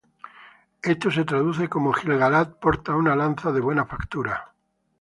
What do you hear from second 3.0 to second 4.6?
lanza de buena factura.